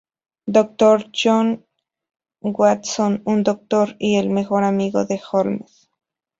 [0.57, 1.63] Doctor John
[2.41, 2.41] H.
[2.41, 5.91] Watson: Un doctor y el mejor amigo de Holmes.